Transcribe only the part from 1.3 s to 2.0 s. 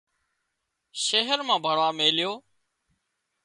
مان ڀڻوا